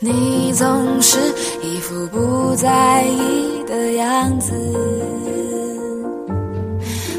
[0.00, 1.18] 你总是
[1.60, 4.52] 一副不在意的样子，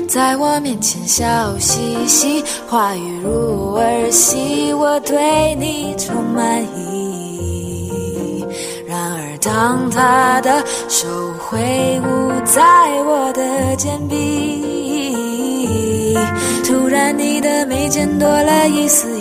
[0.08, 1.26] 在我面前笑
[1.60, 8.46] 嘻嘻，话语如儿戏，我对你充满意。
[8.88, 11.06] 然而，当他的手
[11.38, 12.64] 挥舞在
[13.04, 16.16] 我的肩臂，
[16.64, 19.19] 突然你的眉间多了一丝。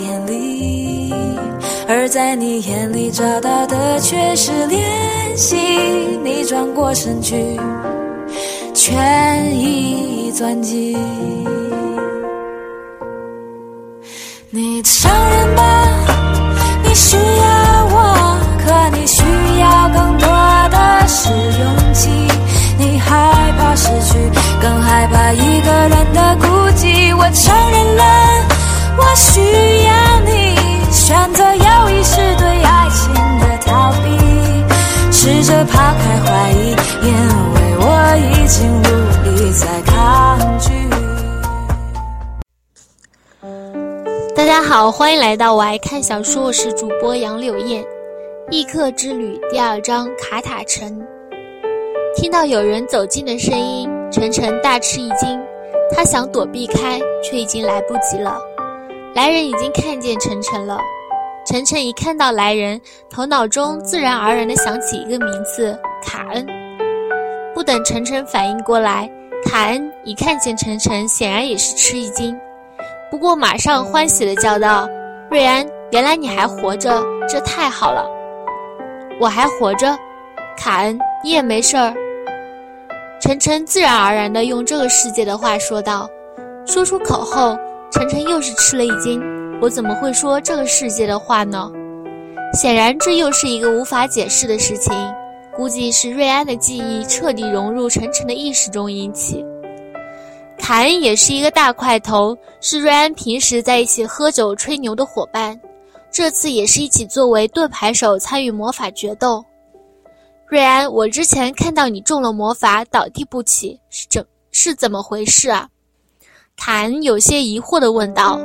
[1.91, 5.57] 而在你眼里找到的却是怜惜，
[6.23, 7.59] 你转过身去，
[8.75, 10.95] 权宜钻进。
[14.51, 15.87] 你承认吧，
[16.83, 19.23] 你需要我，可你需
[19.59, 20.27] 要更多
[20.69, 22.07] 的是勇气。
[22.77, 24.13] 你害怕失去，
[24.61, 27.17] 更害怕一个人的孤寂。
[27.17, 28.03] 我承认了，
[28.95, 29.41] 我需
[29.85, 30.08] 要
[35.21, 36.69] 试着抛开怀疑，
[37.03, 37.11] 因
[37.53, 37.83] 为我
[38.31, 38.83] 已经无
[39.25, 40.71] 力再抗拒。
[44.33, 47.83] 大家好，欢迎来到我爱看小说，我是主播杨柳燕。
[48.49, 51.05] 异客之旅第二章卡塔城。
[52.15, 55.37] 听到有人走近的声音，晨晨大吃一惊，
[55.93, 58.39] 他想躲避开，却已经来不及了。
[59.13, 60.79] 来人已经看见晨晨了。
[61.49, 65.75] 晨晨一看到来人，头脑中自然而然地想起一个名字——
[66.05, 66.45] 卡恩。
[67.55, 69.09] 不等晨晨反应过来，
[69.45, 72.39] 卡恩一看见晨晨，显然也是吃一惊，
[73.09, 74.87] 不过马上欢喜地叫道
[75.31, 78.07] ：“瑞安，原来你还活着，这太好了！
[79.19, 79.97] 我还活着，
[80.55, 81.95] 卡恩，你也没事儿。”
[83.19, 86.07] 晨晨自然而然地用这个世界的话说道，
[86.67, 87.57] 说出口后，
[87.91, 89.19] 晨晨又是吃了一惊。
[89.61, 91.69] 我怎么会说这个世界的话呢？
[92.53, 94.93] 显然，这又是一个无法解释的事情。
[95.55, 99.43] 估计是瑞安的记忆彻底融入晨晨的意识中引起。
[100.57, 105.59] 凯恩也是一个大块头，是瑞安平时在一起喝酒吹牛的伙伴。
[106.09, 109.43] 这次也是一起作为盾牌手参与魔法决斗。
[110.47, 115.67] 瑞安，我之前看到你中了魔法倒地不起，是怎是怎么回事啊？
[116.55, 118.39] 凯恩有些疑惑地问道。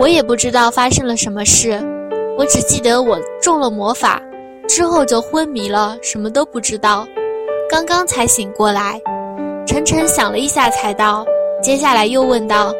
[0.00, 1.78] 我也不知道发生了什么事，
[2.38, 4.18] 我只记得我中了魔法，
[4.66, 7.06] 之后就昏迷了，什么都不知道。
[7.68, 8.98] 刚刚才醒过来。
[9.66, 11.22] 晨晨想了一下，才道
[11.62, 12.72] ：“接下来又问道，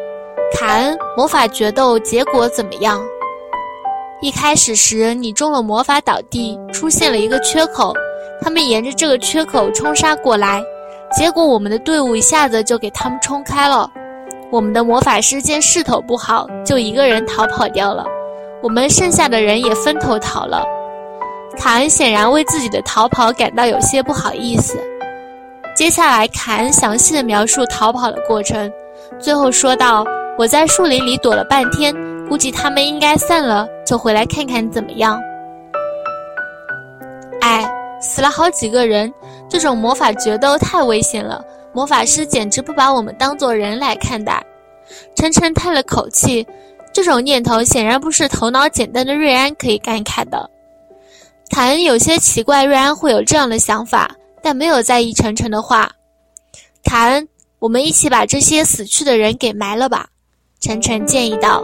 [0.51, 2.99] 卡恩，魔法决斗结果怎么样？
[4.19, 7.93] 一开始时你中了魔法倒地，出现了一个缺口，
[8.41, 10.59] 他们沿着这个缺口冲杀过来，
[11.15, 13.87] 结果我们的队伍一下子就给他们冲开了。”
[14.51, 18.05] 我们的魔法师见势头不好，就一个人逃跑掉了。
[18.61, 20.61] 我们剩下的人也分头逃了。
[21.57, 24.77] 卡恩显然为自己的逃跑感到有些不好意思。
[25.73, 28.69] 接下来，卡恩详细的描述逃跑的过程，
[29.19, 30.05] 最后说道
[30.37, 31.95] ：“我在树林里躲了半天，
[32.27, 35.17] 估计他们应该散了，就回来看看怎么样。”
[37.39, 37.65] 哎，
[38.01, 39.11] 死了好几个人，
[39.47, 41.41] 这种魔法决斗太危险了。
[41.73, 44.43] 魔法师简直不把我们当做人来看待。
[45.15, 46.45] 晨晨叹了口气，
[46.91, 50.49] 这种念头显然不是头脑简单的瑞安可以感慨的。
[51.49, 54.09] 凯恩有些奇怪，瑞安会有这样的想法，
[54.41, 55.89] 但没有在意晨晨的话。
[56.83, 57.27] 凯恩，
[57.59, 60.07] 我们一起把这些死去的人给埋了吧，
[60.59, 61.61] 晨晨建议道。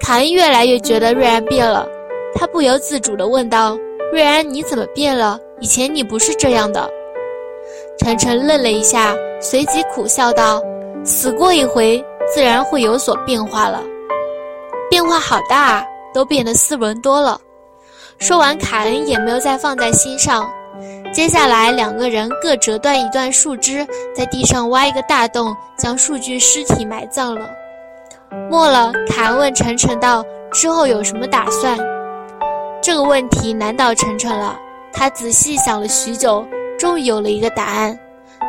[0.00, 1.88] 凯恩越来越觉得瑞安变了，
[2.34, 3.76] 他不由自主地问道
[4.12, 5.38] ：“瑞安，你怎么变了？
[5.60, 6.88] 以前你不是这样的。”
[7.98, 10.60] 晨晨愣了一下，随即苦笑道
[11.04, 12.04] ：“死过一回，
[12.34, 13.80] 自然会有所变化了。
[14.90, 17.38] 变化好大啊，都变得斯文多了。”
[18.18, 20.50] 说完，卡恩也没有再放在心上。
[21.12, 23.86] 接下来，两个人各折断一段树枝，
[24.16, 27.48] 在地上挖一个大洞，将数具尸体埋葬了。
[28.50, 31.78] 末了，卡恩问晨晨道：“之后有什么打算？”
[32.82, 34.58] 这个问题难倒晨晨了。
[34.92, 36.44] 他仔细想了许久。
[36.82, 37.96] 终于有了一个答案，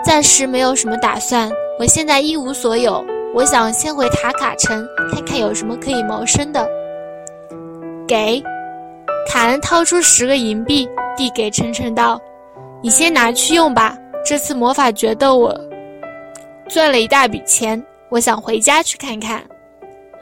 [0.03, 1.51] 暂时没有什么打算。
[1.77, 6.67] 我现在一无所有，我想先回塔卡城看看有什么可以谋生的。
[8.07, 8.41] 给，
[9.29, 12.19] 卡恩掏出十个银币递给晨晨道
[12.81, 13.95] ：“你先拿去用吧。
[14.25, 15.55] 这次魔法决斗我
[16.67, 19.43] 赚了一大笔钱，我想回家去看看。”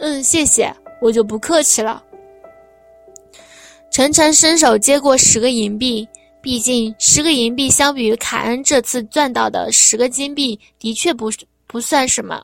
[0.02, 0.70] 嗯，谢谢，
[1.02, 2.04] 我就不客气了。
[3.90, 6.06] 晨晨伸手接过十个银币。
[6.42, 11.30] 毕竟，十个银币相比于凯恩这次赚到的十个金币，的确不
[11.68, 12.42] 不算什么。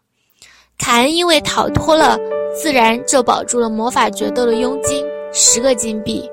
[0.77, 2.15] 凯恩因为逃脱了，
[2.55, 5.03] 自然就保住了魔法决斗的佣金
[5.33, 6.29] 十个金币。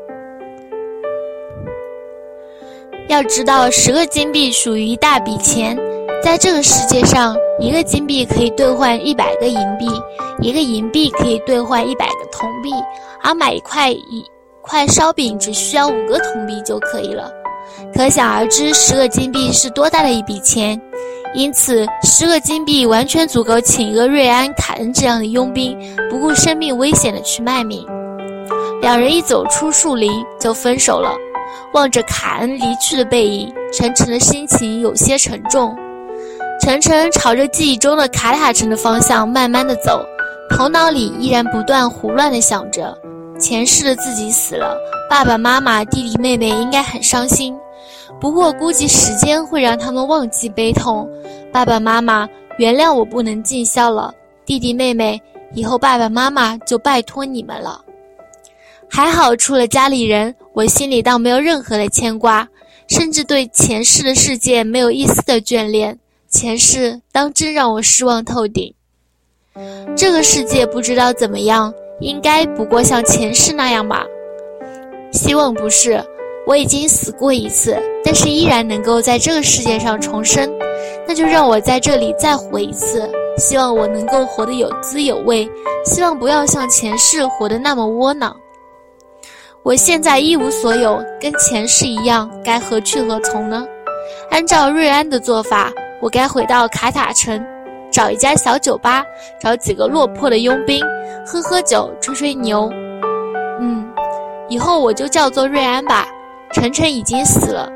[3.09, 5.75] 要知道，十个金币属于一大笔钱，
[6.23, 9.87] 在这个世界上，一个金币可以兑换一百个银币，
[10.43, 12.71] 一个银币可以兑换一百个铜币，
[13.23, 14.23] 而买一块一
[14.61, 17.33] 块烧饼只需要五个铜币就可以了。
[17.95, 20.81] 可想而知，十个金币是多大的一笔钱。
[21.35, 25.77] 因此，十个金币完全足够请一个瑞安·凯恩这样的佣兵，
[26.09, 27.85] 不顾生命危险的去卖命。
[28.81, 31.13] 两人一走出树林就分手了。
[31.73, 35.77] 望着凯恩离去的背影，晨晨的心情有些沉重。
[36.61, 40.05] 晨晨朝着记忆中的卡塔城的方向慢慢的走，
[40.51, 42.97] 头脑里依然不断胡乱的想着：
[43.41, 44.77] 前世的自己死了，
[45.11, 47.53] 爸爸妈妈、弟弟妹妹应该很伤心。
[48.21, 51.09] 不过估计时间会让他们忘记悲痛。
[51.53, 52.29] 爸爸妈妈，
[52.59, 54.13] 原谅我不能尽孝了。
[54.47, 55.21] 弟弟妹妹，
[55.53, 57.83] 以后爸爸妈妈就拜托你们了。
[58.89, 62.49] 还好，除了家里人，我心里倒没有任何的牵挂，
[62.89, 65.99] 甚至对前世的世界没有一丝的眷恋。
[66.29, 68.73] 前世当真让我失望透顶。
[69.97, 74.05] 这个世界不知道怎么样，应该不过像前世那样吧？
[75.13, 76.05] 希望不是。
[76.47, 80.51] 我已经死过一次，但是依然能够在这个世界上重生，
[81.09, 83.11] 那就让我在这里再活一次。
[83.37, 85.49] 希望我能够活得有滋有味，
[85.85, 88.37] 希望不要像前世活得那么窝囊。
[89.63, 93.67] 我现在一无所有，跟前世一样，该何去何从呢？
[94.31, 97.43] 按照瑞安的做法，我该回到卡塔城，
[97.91, 99.03] 找一家小酒吧，
[99.41, 100.85] 找几个落魄的佣兵，
[101.27, 102.71] 喝喝酒，吹吹牛。
[103.59, 103.85] 嗯，
[104.49, 106.07] 以后我就叫做瑞安吧。
[106.55, 107.69] 晨晨已经死了，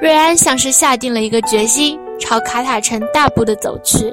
[0.00, 4.10] 瑞安像是下定了一个决心，朝卡塔城大步的走去。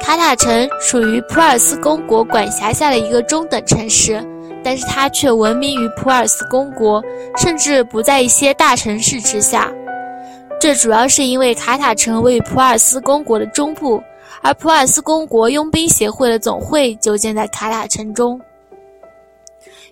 [0.00, 4.24] 卡塔城属于普尔斯公国管辖下的一个中等城市。
[4.64, 7.00] 但是它却闻名于普尔斯公国，
[7.36, 9.70] 甚至不在一些大城市之下。
[10.60, 14.02] 这主要是因为卡塔城位于普尔斯公国的中部，
[14.42, 18.40] 而普尔斯公国佣兵协会的总会就建在卡塔城中。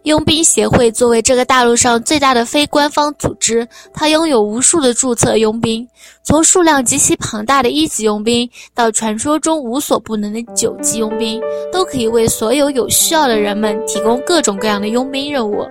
[0.04, 5.86] 佣兵协会作为这个大陆上最大的非官方组织，它拥有无数的注册佣兵，
[6.22, 11.40] 从数量极其庞大的一级佣兵到传说中无所不能的九级佣兵，
[11.72, 15.66] 都可以为所有有需要的人们提供各种各样的佣兵任务。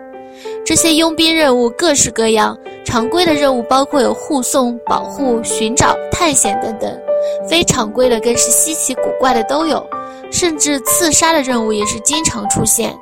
[0.65, 6.99] 这些佣兵任务各式各样，常规的任务包括有护送、保护、寻找、探险等等，
[7.47, 9.85] 非常规的更是稀奇古怪的都有，
[10.31, 12.97] 甚至刺杀的任务也是经常出现。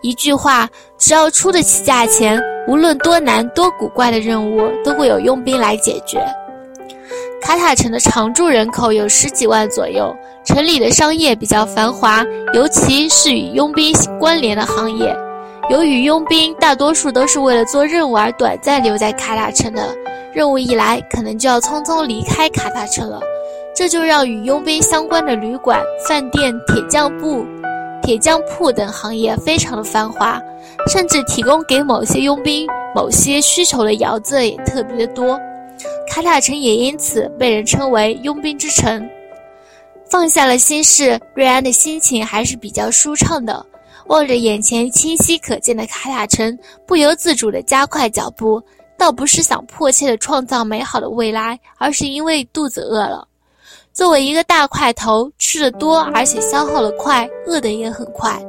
[0.00, 6.24] 一句话，只要出得起价钱，无论多难多古怪的任务，都会有佣兵来解决。
[7.40, 10.14] 卡塔城的常住人口有十几万左右，
[10.44, 15.16] 城里的商业比较繁华，尤其是与佣兵关联的行业。
[15.70, 19.82] 由于佣兵大多数都是为了做任务而短暂留在卡塔城的，
[20.32, 23.20] 任务一来，可能就要匆匆离开卡塔城了，
[23.74, 27.44] 这就让与佣兵相关的旅馆、饭店、铁匠铺。
[28.02, 30.40] 铁匠铺等行业非常的繁华，
[30.90, 35.38] 甚至提供给某些佣兵某些需求的窑子也特别的多。
[36.08, 39.08] 卡塔城也因此被人称为佣兵之城。
[40.08, 43.64] 放下了心事，瑞安的心情还是比较舒畅的。
[44.06, 48.62] 望着眼前清晰可见的卡塔城，不由自主地加快脚步。
[48.96, 53.27] 倒不是想迫切地创造美好的未来，而是因为肚子饿了。
[53.98, 58.40] 作为一个大块头，吃的多，而且消耗的快，饿的也很快。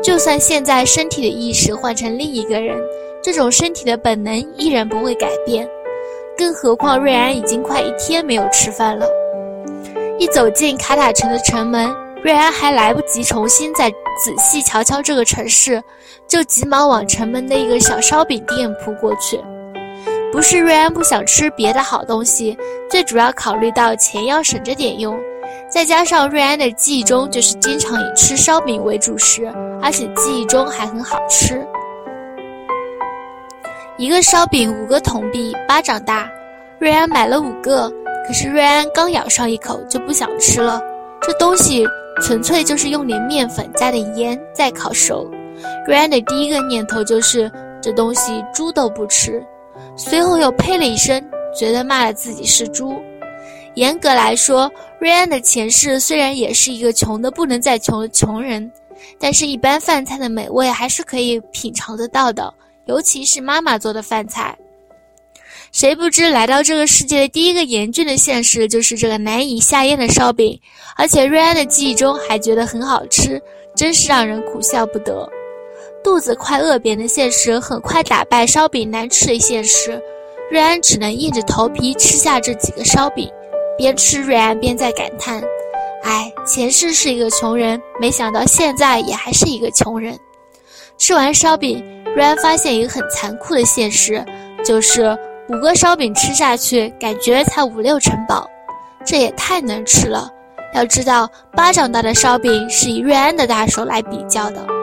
[0.00, 2.78] 就算现在身体的意识换成另一个人，
[3.20, 5.68] 这种身体的本能依然不会改变。
[6.38, 9.04] 更何况瑞安已经快一天没有吃饭了。
[10.16, 15.82] 一走进卡塔城的城门，瑞安还来不及重新再仔细瞧瞧这个城市，
[16.28, 19.40] 就急忙往城门的一个小烧饼店扑过去。
[20.34, 22.58] 不是瑞安不想吃别的好东西，
[22.90, 25.16] 最主要考虑到钱要省着点用，
[25.70, 29.46] 再加上瑞安的记忆中就是经常以吃烧饼为主食，
[29.80, 31.64] 而且记忆中还很好吃。
[33.96, 36.28] 一个烧饼五个铜币，巴掌大，
[36.80, 37.88] 瑞安买了五个，
[38.26, 40.82] 可是瑞安刚咬上一口就不想吃了，
[41.22, 41.86] 这东西
[42.20, 45.30] 纯粹就是用点面粉加点盐再烤熟。
[45.86, 47.48] 瑞安的第一个念头就是
[47.80, 49.40] 这东西猪都不吃。
[49.96, 51.22] 随后又呸了一声，
[51.56, 52.94] 觉得骂了自己是猪。
[53.74, 58.70] 严格来说，瑞安的前世虽然也是一个穷的不能再穷的穷人，
[59.18, 62.52] 但是一般饭菜的美味还是可以品尝得到的，
[62.86, 64.56] 尤其是妈妈做的饭菜。
[65.72, 70.56] 谁不知来到这个世界的第一个严峻的现实就是这个难以下咽的烧饼，
[70.96, 73.42] 而且瑞安的记忆中还觉得很好吃，
[73.74, 75.28] 真是让人苦笑不得。
[76.04, 79.98] 肚子快饿扁的现实很快打败烧饼难吃的现实，
[80.50, 83.26] 瑞安只能硬着头皮吃下这几个烧饼，
[83.78, 85.42] 边吃瑞安边在感叹
[86.04, 90.14] ：“哎，前世是一个穷人，没想到现在也还是一个穷人。”
[90.98, 91.82] 吃完烧饼，
[92.14, 94.22] 瑞安发现一个很残酷的现实，
[94.62, 95.16] 就是
[95.48, 98.46] 五个烧饼吃下去，感觉才五六成饱，
[99.06, 100.30] 这也太能吃了。
[100.74, 104.73] 要知道，巴掌大的烧饼是以瑞安的大手来比较的。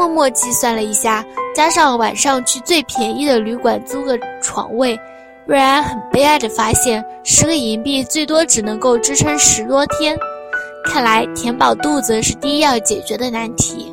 [0.00, 1.22] 默默计算了一下，
[1.54, 4.98] 加上晚上去最便宜的旅馆租个床位，
[5.44, 10.16] 瑞安很悲哀地发现，十个银币最多只能够支撑十多天。
[10.86, 13.89] 看来填饱肚子是第一要解决的难题。